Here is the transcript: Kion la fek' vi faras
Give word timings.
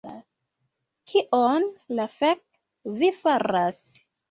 Kion 1.13 1.69
la 2.01 2.09
fek' 2.15 2.43
vi 3.03 3.13
faras 3.21 3.87